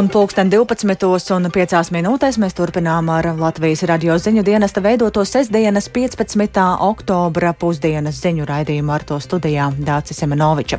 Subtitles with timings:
[0.00, 5.90] Un pulksten 12 un 5 minūtēs mēs turpinām ar Latvijas radio ziņu dienesta veidoto sestdienas
[5.92, 6.56] 15.
[6.86, 10.78] oktobra pusdienas ziņu raidījumu ar to studijā Dācis Semenoviča.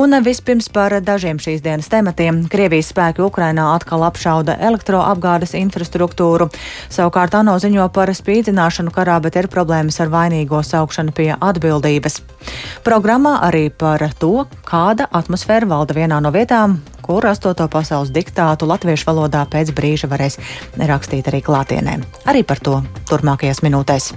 [0.00, 2.46] Un vispirms par dažiem šīs dienas tematiem.
[2.48, 6.48] Krievijas spēki Ukrainā atkal apšauda elektroapgādes infrastruktūru.
[6.88, 12.22] Savukārt ANO ziņo par spīdzināšanu karā, bet ir problēmas ar vainīgo saukšanu pie atbildības.
[12.88, 17.68] Programmā arī par to, kāda atmosfēra valda vienā no vietām, kur 8.
[17.68, 20.40] pasaules diktātu latviešu valodā pēc brīža varēs
[20.80, 21.98] rakstīt arī klātienē.
[22.30, 24.14] Arī par to turpmākajās minūtēs.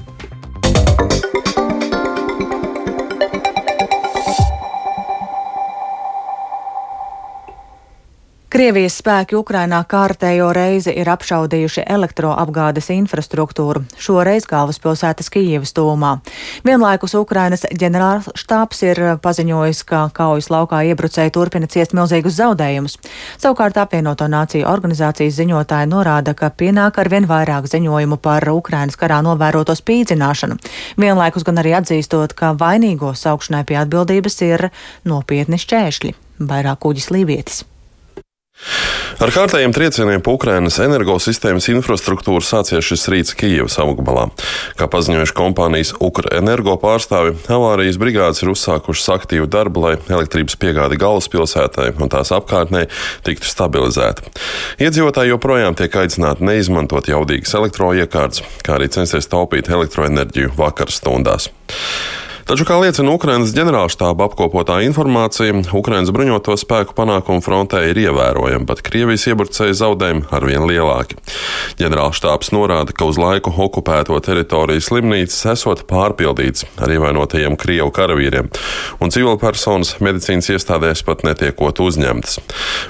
[8.57, 16.15] Krievijas spēki Ukrainā kārtējo reizi ir apšaudījuši elektroapgādes infrastruktūru, šoreiz galvaspilsētas Kijivas tūmā.
[16.65, 22.97] Vienlaikus Ukrainas ģenerālštāps ir paziņojis, ka kaujas laukā iebrucēji turpina ciest milzīgus zaudējumus.
[23.37, 29.21] Savukārt apvienoto nāciju organizācijas ziņotāji norāda, ka pienāk ar vien vairāk ziņojumu par Ukrainas karā
[29.21, 30.57] novēroto spīdzināšanu.
[30.97, 34.69] Vienlaikus gan arī atzīstot, ka vainīgo saukšanai pie atbildības ir
[35.05, 36.17] nopietni šķēršļi.
[36.41, 37.67] Vairāk kuģis Lībietis.
[39.17, 44.27] Ar kārtējiem triecieniem pa Ukrainas energosistēmas infrastruktūru sācies šis rīts Kijavas augbalā.
[44.77, 51.89] Kā paziņojuši kompānijas Ukrenergo pārstāvi, avārijas brigādes ir uzsākušas aktīvu darbu, lai elektrības piegāde galvaspilsētai
[51.97, 52.85] un tās apkārtnē
[53.25, 54.29] tiktu stabilizēta.
[54.85, 61.49] Iedzīvotāji joprojām tiek aicināti neizmantot jaudīgas elektroiekārtas, kā arī censties taupīt elektroenerģiju vakar stundās.
[62.47, 68.79] Taču, kā liecina Ukrainas ģenerālštāba apkopotā informācija, Ukrainas bruņoto spēku panākumu frontē ir ievērojami, bet
[68.87, 71.17] Krievijas iebrucēju zaudējumi arvien lielāki.
[71.81, 78.47] Ģenerālštābs norāda, ka uz laiku okupēto teritoriju slimnīcas esot pārpildīts ar ievainotajiem Krievu karavīriem,
[79.03, 82.39] un civilpersonas medicīnas iestādēs pat netiekot uzņemtas.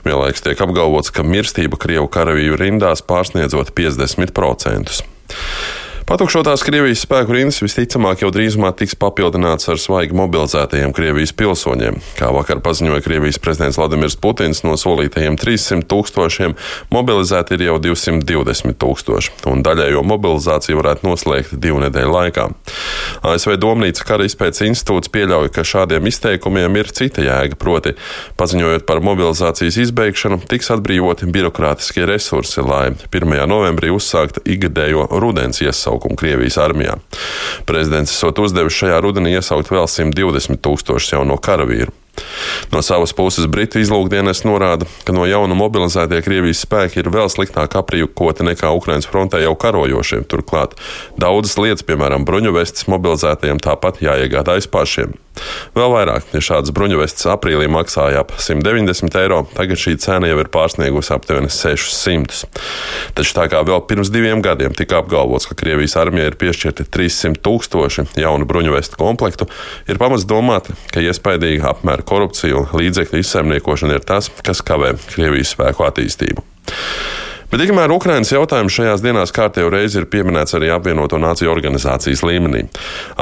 [0.06, 5.02] Vienlaikus tiek apgalvots, ka mirstība Krievu karavīru rindās pārsniedzot 50%.
[6.08, 11.98] Patukšotās Krievijas spēku rindas visticamāk jau drīzumā tiks papildināts ar svaigi mobilizētajiem Krievijas pilsoņiem.
[12.16, 16.56] Kā vakar paziņoja Krievijas prezidents Vladimirs Putins, no solītajiem 300 tūkstošiem
[16.96, 22.48] mobilizēti ir jau 220 tūkstoši, un daļējo mobilizāciju varētu noslēgt divu nedēļu laikā.
[23.28, 27.98] ASV Domnīca kara izpētes institūts pieļauj, ka šādiem izteikumiem ir cita jēga, proti,
[28.40, 33.38] paziņojot par mobilizācijas izbeigšanu, tiks atbrīvoti birokrātiskie resursi, lai 1.
[33.52, 36.98] novembrī uzsāktu ikgadējo rudens iesaukumu iesaukumu Krievijas armijā.
[37.66, 41.92] Prezidents esot uzdevis šajā rudenī iesaukt vēl 120 tūkstošus jauno karavīru.
[42.72, 47.78] No savas puses Britu izlūkdienas norāda, ka no jauna mobilizētie Krievijas spēki ir vēl sliktāk
[47.80, 50.26] aprīkoti nekā Ukraiņas frontē jau karojošiem.
[50.28, 50.76] Turklāt
[51.20, 55.16] daudzas lietas, piemēram, bruņuvestes mobilizētajiem, tāpat jāiegādājas pašiem.
[55.78, 60.50] Vēl vairāk, ja šādas bruņuvestes aprīlī maksāja ap 190 eiro, tagad šī cena jau ir
[60.54, 62.48] pārsniegusi aptuveni 600.
[63.18, 67.42] Taču tā kā vēl pirms diviem gadiem tika apgalvots, ka Krievijas armijai ir piešķirti 300
[67.46, 69.50] tūkstoši jaunu bruņuvestu komplektu,
[69.86, 75.56] ir pamats domāt, ka iespaidīga apmēra korupcija un līdzekļu izsaimniekošana ir tas, kas kavē Krievijas
[75.56, 76.46] spēku attīstību.
[77.48, 82.66] Bet tikmēr Ukrainas jautājums šajās dienās kārtējo reizi ir pieminēts arī apvienoto nāciju organizācijas līmenī.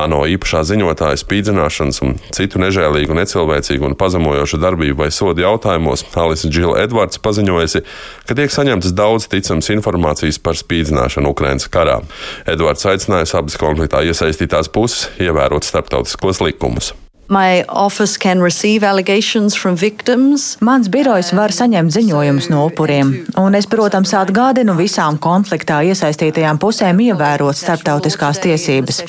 [0.01, 6.49] ANO īpašā ziņotāja spīdzināšanas un citu nežēlīgu, necilvēcīgu un pazemojošu darbību vai sodu jautājumos Alisa
[6.49, 7.85] Džila Edvards paziņojusi,
[8.25, 12.01] ka tiek saņemtas daudz ticams informācijas par spīdzināšanu Ukrainas karā.
[12.49, 16.95] Edvards aicinājusi abas konfliktā iesaistītās puses ievērot starptautiskos likumus.
[20.61, 27.01] Mans birojs var saņemt ziņojumus no upuriem, un es, protams, atgādinu visām konfliktā iesaistītajām pusēm
[27.07, 29.01] ievērot starptautiskās tiesības.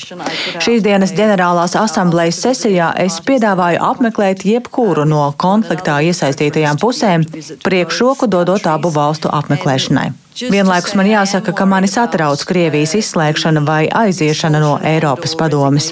[0.65, 7.29] Šīs dienas ģenerālās asamblejas sesijā es piedāvāju apmeklēt jebkuru no konfliktā iesaistītajām pusēm,
[7.61, 10.09] priekšroku dodot abu valstu apmeklēšanai.
[10.37, 15.89] Vienlaikus man jāsaka, ka mani satrauc Krievijas izslēgšana vai aiziešana no Eiropas padomes.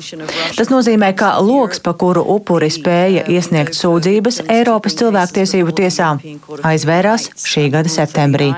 [0.58, 6.12] Tas nozīmē, ka loks, pa kuru upuri spēja iesniegt sūdzības Eiropas cilvēktiesību tiesā,
[6.62, 8.52] aizvērās šī gada septembrī.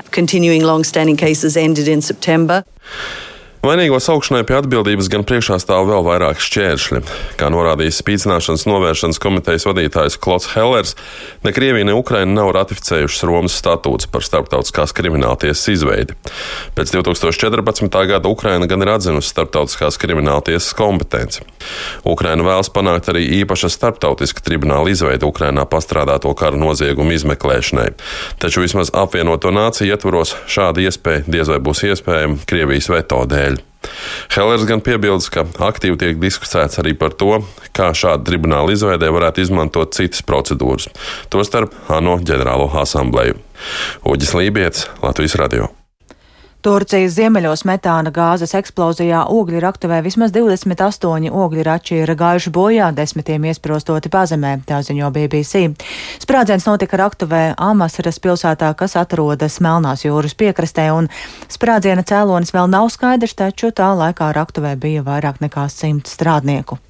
[3.58, 7.00] Vainīgo saukšanai pie atbildības gan priekšā stāv vēl vairāk šķēršļi.
[7.40, 10.94] Kā norādījis spīdzināšanas novēršanas komitejas vadītājs Klods Hellers,
[11.42, 16.14] ne Krievija, ne Ukraina nav ratificējušas Romas statūtus par starptautiskās krimināltiesas izveidi.
[16.78, 17.98] Pēc 2014.
[18.12, 21.42] gada Ukraina gan ir atzinusi starptautiskās krimināltiesas kompetenci.
[22.06, 27.90] Ukraina vēlas panākt arī īpaša starptautiska tribunāla izveidi Ukrainā pastrādāto kara noziegumu izmeklēšanai.
[28.38, 33.47] Taču vismaz apvienoto nāciju ietvaros šāda iespēja diez vai būs iespējama Krievijas veto dēļ.
[33.48, 33.64] Dēļ.
[34.34, 37.40] Hellers gan piebilst, ka aktīvi tiek diskutēts arī par to,
[37.76, 40.90] kā šādu tribunālu izveidē varētu izmantot citas procedūras,
[41.32, 43.38] tostarp ANO ģenerālo asambleju.
[44.06, 45.77] Uģis Lībijams, Latvijas Radio.
[46.58, 53.46] Turcijas ziemeļos metāna gāzes eksplozijā ogļu raktuvē vismaz 28 ogļu rači ir gājuši bojā, desmitiem
[53.46, 55.68] iesprostoti pazemē, tā ziņo BBC.
[56.18, 61.06] Sprādziens notika raktuvē Amasaras pilsētā, kas atrodas Melnās jūras piekrastē, un
[61.46, 66.82] sprādziena cēlonis vēl nav skaidrs, taču tā laikā raktuvē bija vairāk nekā simt strādnieku.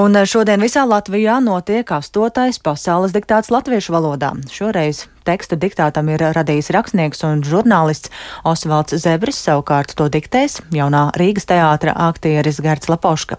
[0.00, 4.30] Un šodien visā Latvijā notiek astotais pasaules diktāts latviešu valodā.
[4.48, 8.08] Šoreiz tekstu diktātam ir radījis rakstnieks un žurnālists
[8.48, 13.36] Osvalds Zebris, savukārt to diktēs jaunā Rīgas teātra aktieris Gerts Lapoška.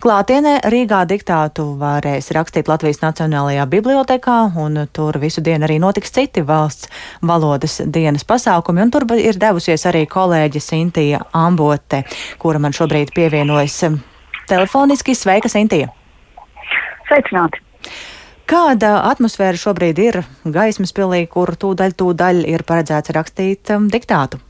[0.00, 6.46] Klātienē Rīgā diktātu varēs rakstīt Latvijas Nacionālajā bibliotekā, un tur visu dienu arī notiks citi
[6.46, 6.88] valsts
[7.20, 12.06] valodas dienas pasākumi, un tur ir devusies arī kolēģe Sintija Ambote,
[12.40, 13.82] kura man šobrīd pievienojas
[14.50, 15.14] telefoniski.
[15.16, 15.90] Sveika, Sintija!
[17.08, 17.62] Sveicināti!
[18.50, 24.40] Kāda atmosfēra šobrīd ir gaismas pilī, kur tūdaļ, tūdaļ ir paredzēts rakstīt um, diktātu?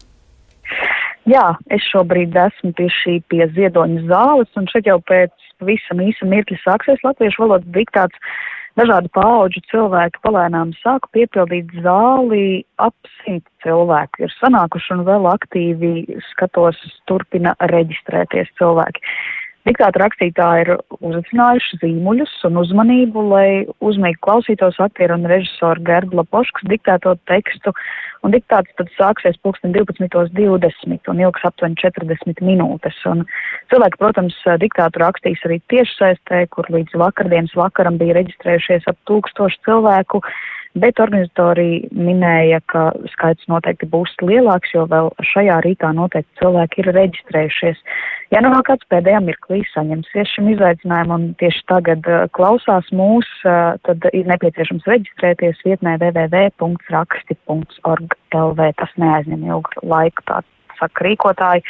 [1.28, 5.34] Jā, es šobrīd esmu tieši pie ziedoņa zāles, un šeit jau pēc
[5.68, 8.16] visam īsa mirkļa sāksies latviešu valodas diktāts.
[8.78, 15.92] Dažādu pauģu cilvēki palēnām sāku piepildīt zāli, ap simt cilvēku ir sanākuši un vēl aktīvi
[16.30, 16.78] skatos,
[17.10, 19.04] turpina reģistrēties cilvēki.
[19.68, 20.70] Diktāta rakstītāji ir
[21.04, 23.48] uzaicinājuši zīmuļus un uzmanību, lai
[23.84, 27.74] uzmanīgi klausītos aktieru un režisoru Gerbla Poškas diktēto tekstu,
[28.24, 33.02] un diktāts tad sāksies pulksten 12.20 un ilgs aptuveni 40 minūtes.
[33.12, 33.26] Un
[33.72, 40.24] cilvēki, protams, diktātu rakstīs arī tiešsaistē, kur līdz vakardienas vakaram bija reģistrējušies ap tūkstošu cilvēku
[40.78, 46.88] bet organizatori minēja, ka skaits noteikti būs lielāks, jo vēl šajā rītā noteikti cilvēki ir
[46.94, 47.78] reģistrējušies.
[48.30, 53.28] Ja nu vēl kāds pēdējā mirklī saņemsies šim izaicinājumam un tieši tagad uh, klausās mūs,
[53.42, 53.50] uh,
[53.88, 58.60] tad ir nepieciešams reģistrēties vietnē www.raksti.org.lv.
[58.78, 60.36] Tas neaizņem ilgu laiku, tā
[60.78, 61.62] saka rīkotāji.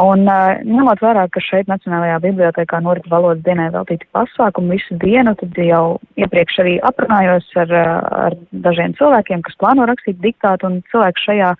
[0.00, 5.58] Un ņemot vērā, ka šeit Nacionālajā bibliotekā norit valodas dienai veltīti pasākumi visu dienu, tad
[5.60, 7.74] jau iepriekš arī aprunājos ar,
[8.26, 11.50] ar dažiem cilvēkiem, kas plāno rakstīt diktātu, un cilvēki šajā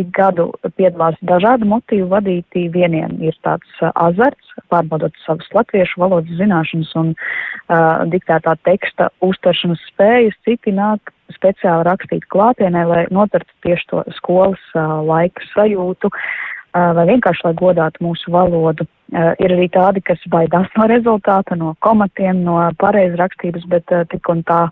[0.00, 0.46] ik gadu
[0.78, 2.68] piedalās dažādu motīvu vadītī.
[2.72, 10.38] Vieniem ir tāds azarts, pārbaudot savas latviešu valodas zināšanas un uh, diktētā teksta uztveršanas spējas,
[10.46, 16.12] citi nāk speciāli rakstīt klātienē, lai notartu tieši to skolas uh, laika sajūtu.
[16.12, 18.86] Uh, vai vienkārši, lai godātu mūsu valodu.
[19.12, 24.62] Ir arī tādi, kas baidās no rezultāta, no komatiem, no pareizrakstības, bet tik un tā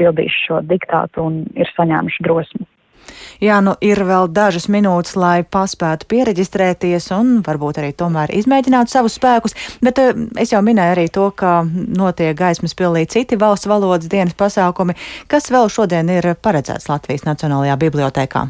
[0.00, 2.68] pildīs šo diktātu un ir saņēmuši drosmi.
[3.42, 9.18] Jā, nu ir vēl dažas minūtes, lai paspētu pieregistrēties un varbūt arī tomēr izmēģināt savus
[9.18, 9.98] spēkus, bet
[10.38, 14.96] es jau minēju arī to, ka notiek gaismas pilī citi valsts valodas dienas pasākumi,
[15.26, 18.46] kas vēl šodien ir paredzēts Latvijas Nacionālajā bibliotēkā.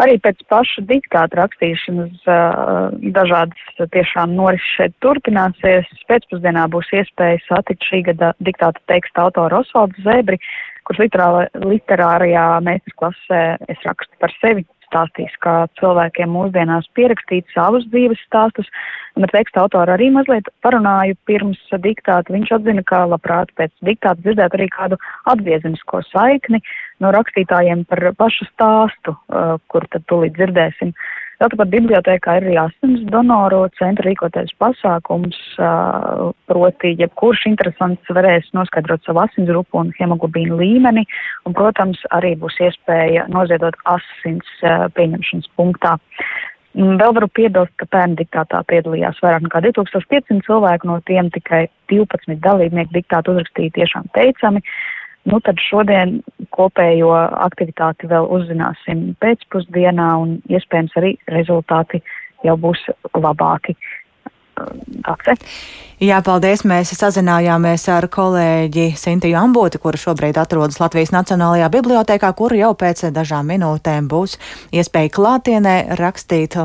[0.00, 2.24] Arī pēc paša diktāta rakstīšanas
[3.16, 5.88] dažādas tiešām norises šeit turpināsies.
[6.08, 10.40] Pēcpusdienā būs iespēja satikt šī gada diktāta teksta autoru Osvaldu Zebri,
[10.88, 18.68] kurš literārajā meistarklasē es rakstu par sevi stāstīs, kā cilvēkiem mūsdienās pierakstīt savus dzīves stāstus.
[19.16, 22.34] Un ar teksta autoru arī mazliet parunāju pirms diktāta.
[22.34, 26.60] Viņš atzina, ka labprāt pēc diktāta dzirdēt arī kādu atgriezenisko saikni
[27.00, 30.94] no rakstītājiem par pašu stāstu, uh, kur tad tūlīt dzirdēsim.
[30.94, 35.38] Uh, Vēl tāpat bibliotēkā ir arī asins donoru centra rīkotais pasākums,
[36.50, 41.06] proti, jebkurš interesants varēs noskaidrot savu asins grupu un hemoglobīnu līmeni,
[41.48, 44.52] un, protams, arī būs iespēja noziedot asins
[44.98, 45.96] pieņemšanas punktā.
[46.76, 52.36] Vēl varu piebilst, ka pērn diktātā piedalījās vairāk nekā 2500 cilvēku, no tiem tikai 12
[52.44, 54.60] dalībnieki diktātu uzrakstīja tiešām teicami.
[55.28, 56.20] Nu, tad šodien
[56.56, 57.12] kopējo
[57.44, 62.00] aktivitāti vēl uzzināsim pēcpusdienā un iespējams arī rezultāti
[62.46, 62.86] jau būs
[63.16, 63.76] labāki.
[65.08, 65.32] Akse.
[66.04, 66.66] Jā, paldies.
[66.68, 73.06] Mēs sazinājāmies ar kolēģi Sintiju Amboti, kura šobrīd atrodas Latvijas Nacionālajā bibliotekā, kur jau pēc
[73.14, 74.36] dažām minūtēm būs
[74.76, 76.58] iespēja klātienē rakstīt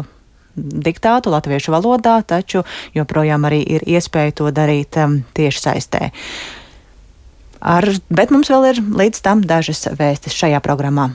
[0.55, 2.63] diktātu latviešu valodā, taču
[2.95, 6.11] joprojām arī ir iespēja to darīt um, tieši saistē.
[7.65, 11.09] Ar, bet mums vēl ir līdz tam dažas vēstis šajā programmā.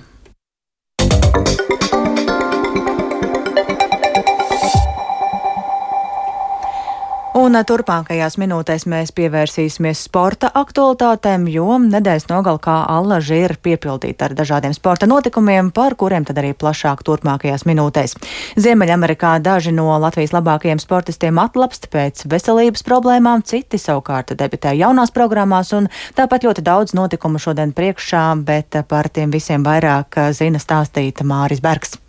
[7.30, 14.34] Un turpmākajās minūtēs mēs pievērsīsimies sporta aktualitātēm, jo nedēļas nogal kā allaži ir piepildīta ar
[14.34, 18.16] dažādiem sporta notikumiem, par kuriem tad arī plašāk turpmākajās minūtēs.
[18.58, 25.70] Ziemeļamerikā daži no Latvijas labākajiem sportistiem atlapst pēc veselības problēmām, citi savukārt debitē jaunās programmās,
[25.78, 25.86] un
[26.18, 32.00] tāpat ļoti daudz notikumu šodien priekšā, bet par tiem visiem vairāk zina stāstīt Māris Bergs.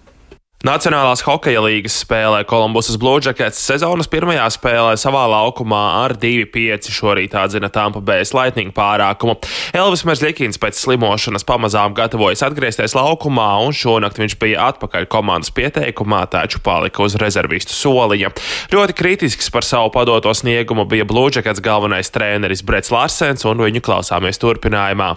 [0.61, 7.65] Nacionālās hokeja līgas spēlē Kolumbusas Bluejackets sezonas pirmajā spēlē savā laukumā ar 2-5 šorīt atzina
[7.73, 9.39] Tampa Bay Lightning pārākumu.
[9.73, 16.19] Elvis Merzlikins pēc slimošanas pamazām gatavojas atgriezties laukumā, un šonakt viņš bija atpakaļ komandas pieteikumā,
[16.29, 18.29] taču palika uz rezervistu soliņa.
[18.69, 24.37] Ļoti kritisks par savu padoto sniegumu bija Bluejackets galvenais treneris Brets Larsens, un viņu klausāmies
[24.37, 25.09] turpinājumā.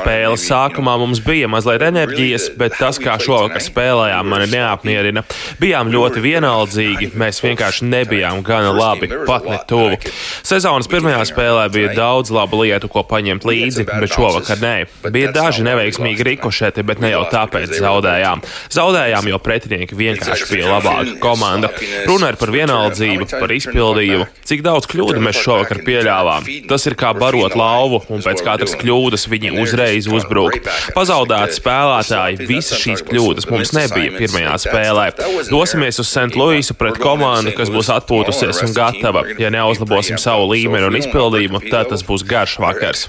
[0.00, 5.24] Spēles sākumā mums bija mazliet enerģijas, bet tas, kā šovakar spēlē, spēlējām, mani neapmierina.
[5.60, 9.98] Bijām ļoti vienaldzīgi, mēs vienkārši nebijām gana labi, pat ne tuvu.
[10.46, 14.74] Sezonas pirmajā spēlē bija daudz labu lietu, ko paņemt līdzi, bet šovakar nē.
[15.12, 18.44] Bija daži neveiksmīgi rikošeti, bet ne jau tāpēc zaudējām.
[18.72, 21.72] Zaudējām, jo pretinieki vienkārši bija labāka komanda.
[22.06, 24.28] Runa ir par vienaldzību, par izpildījumu.
[24.46, 26.46] Cik daudz kļūdu mēs šovakar pieļāvām?
[26.70, 30.60] Tas ir kā barot lauvu, un pēc katras kļūdas viņi uzreiz uzbrūk.
[30.96, 35.06] Pazaudēti spēlētāji, visas šīs kļūdas mums nebija pirmajā spēlē.
[35.50, 36.38] Dosimies uz St.
[36.38, 39.24] Louisu pret komandu, kas būs atpūtusies un gatava.
[39.40, 43.06] Ja neuzlabosim savu līmeni un izpildījumu, tad tas būs garš vakars.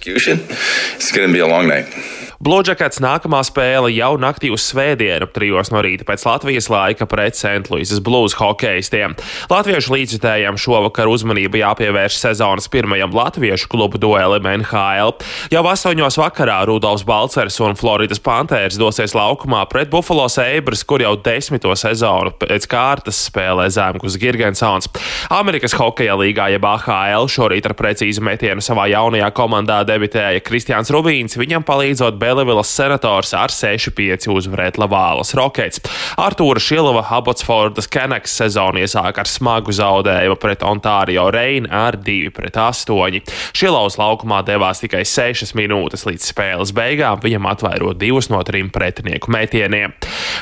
[2.44, 7.70] Blūdžakats nākamā spēle jau naktī uz svētdienu, trijos no rīta pēc Latvijas laika pret St.
[7.72, 9.14] Louisas Blues hokeistiem.
[9.48, 15.14] Latviešu līdzjutējiem šovakar uzmanība jāpievērš sezonas pirmajam latviešu klubu duelim NHL.
[15.54, 21.14] Jau astoņos vakarā Rudolfs Balcers un Floridas Panthers dosies laukumā pret Buffalo Sabres, kur jau
[21.24, 24.92] desmito sezonu pēc kārtas spēlē Zemgus Girgensons.
[25.32, 31.40] Amerikas hokeja līgā jeb AHL šorīt ar precīzu metienu savā jaunajā komandā debitēja Kristians Rubīns,
[31.40, 35.84] viņam palīdzot Bēl Belivilas senators ar 6-5 uzvarēt Lavālas Rockets.
[36.18, 43.22] Artūra Šilava Abotsfordas Keneks sezonu iesāk ar smagu zaudējumu pret Ontārio Reina ar 2-8.
[43.54, 49.30] Šilavas laukumā devās tikai 6 minūtes līdz spēles beigām, viņam atvairot divus no trim pretinieku
[49.30, 49.94] metieniem.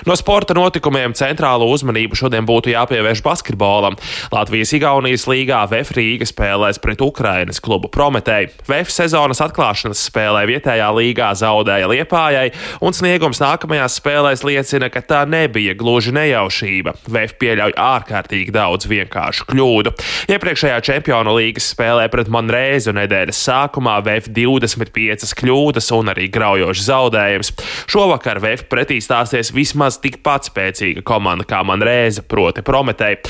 [0.07, 3.99] No sporta notikumiem centrālo uzmanību šodien būtu jāpievērš basketbolam.
[4.31, 8.55] Latvijas-Igaunijas līgā VF Rīga spēlēs pret Ukrainas klubu Prometēju.
[8.71, 15.01] VF sezonas atklāšanas spēlē vietējā līgā zaudēja zaudēja Liepājai, un sniegums nākamajās spēlēs liecina, ka
[15.01, 16.93] tā nebija gluži nejaušība.
[17.07, 19.93] VF pieļauj ārkārtīgi daudz vienkāršu kļūdu.
[20.31, 27.53] Iepriekšējā čempionu līgas spēlē pret Monreizu nedēļas sākumā VF 25 kļūdas un arī graujošs zaudējums.
[27.91, 33.21] Šovakar VF pretī stāsies vismaz tikpat spēcīga komanda kā Monreiza, proti Prometēja.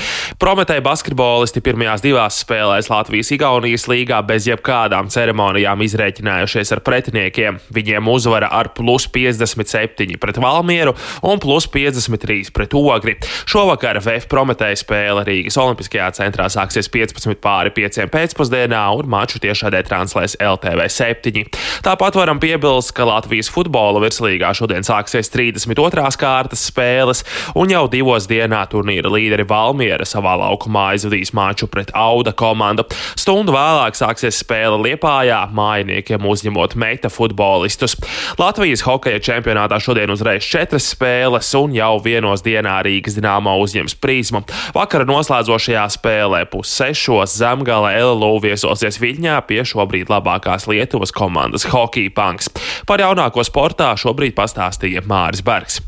[0.42, 7.60] Prometēja basketbolisti pirmajās divās spēlēs Latvijas-Igaunijas līgā bez jebkādām ceremonijām izrēķinājušies ar pretiniekiem.
[7.74, 13.18] Viņiem uzvar uzvara ar plus 57 pret Valmieru un plus 53 pret Ogri.
[13.46, 19.84] Šovakar VF Prometēja spēle Rīgas Olimpiskajā centrā sāksies 15 pāri 5 pēcpusdienā un maču tiešādē
[19.88, 21.44] translēs LTV 7.
[21.84, 26.08] Tāpat varam piebilst, ka Latvijas futbola virslīgā šodien sāksies 32.
[26.22, 32.32] kārtas spēles, un jau divos dienā turnīra līderi Valmiera savā laukumā aizvadīs maču pret Auda
[32.32, 32.88] komandu.
[33.20, 37.98] Stundu vēlāk sāksies spēle Liepājā, mājiniekiem uzņemot meita futbolistus.
[38.40, 44.44] Latvijas hokeja čempionātā šodien uzreiz četras spēles, un jau vienos dienā Rīgas dīnāmo uzņems prismu.
[44.76, 52.52] Vakara noslēdzošajā spēlē pussešos Zemgala LLU viesosies Viļņā pie šobrīd labākās Lietuvas komandas Hockey Punks.
[52.88, 55.82] Par jaunāko sportā šobrīd pastāstīja Māris Bergs.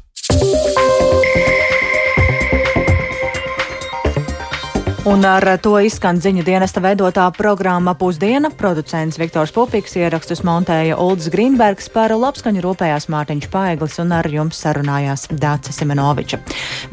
[5.03, 8.48] Un ar to izskan ziņu dienesta veidotā programma Pusdiena.
[8.55, 14.62] Producents Viktors Pupiks ierakstus montēja Uldis Grīnbergs par labskaņu rūpējās Mārtiņš Paeglis un ar jums
[14.63, 16.39] sarunājās Dāca Simenoviča.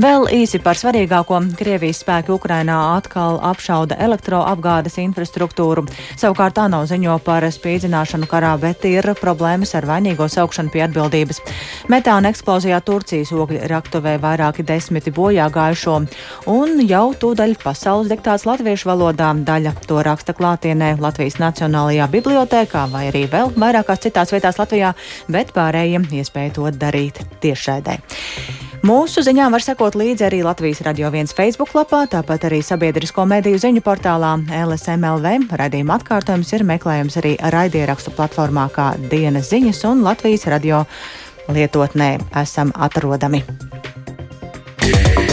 [0.03, 1.39] Vēl īsi par svarīgāko.
[1.55, 5.87] Krievijas spēki Ukrainā atkal apšauda elektroapgādes infrastruktūru.
[6.19, 11.39] Savukārt tā nav ziņo par spīdzināšanu karā, bet ir problēmas ar vainīgo saukšanu pie atbildības.
[11.87, 15.97] Metāna eksplozijā Turcijas ogļu raktuvē vairāki desmiti bojā gājušo
[16.51, 19.29] un jau tūdaļ pasaules pasaules diktāts latviešu valodā.
[19.45, 24.95] Daļa to raksta klātienē Latvijas Nacionālajā bibliotēkā vai arī vēl vairākās citās vietās Latvijā,
[25.29, 27.99] bet pārējiem iespēja to darīt tiešraidē.
[28.81, 33.61] Mūsu ziņām var sekot līdzi arī Latvijas radio viens Facebook lapā, tāpat arī sabiedrisko mediju
[33.61, 35.51] ziņu portālā LSMLV.
[35.61, 40.87] Radījuma atkārtojums ir meklējams arī raidierakstu platformā kā dienas ziņas un Latvijas radio
[41.53, 43.45] lietotnē esam atrodami.
[44.81, 45.30] Yeah.